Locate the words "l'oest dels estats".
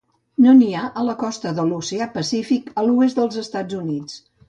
2.89-3.83